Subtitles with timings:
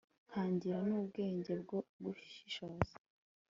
[0.29, 2.95] nkagira n'ubwenge bwo gushishoza